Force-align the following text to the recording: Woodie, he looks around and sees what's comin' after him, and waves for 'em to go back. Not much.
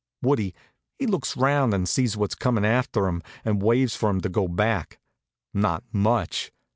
Woodie, 0.23 0.55
he 0.97 1.05
looks 1.05 1.37
around 1.37 1.75
and 1.75 1.87
sees 1.87 2.17
what's 2.17 2.33
comin' 2.33 2.65
after 2.65 3.05
him, 3.05 3.21
and 3.45 3.61
waves 3.61 3.95
for 3.95 4.09
'em 4.09 4.19
to 4.21 4.29
go 4.29 4.47
back. 4.47 4.97
Not 5.53 5.83
much. 5.91 6.51